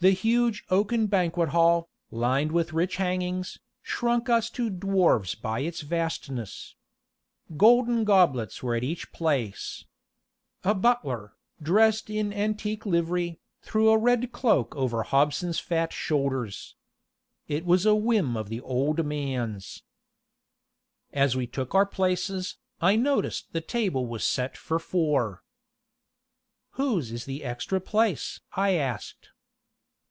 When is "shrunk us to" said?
3.80-4.68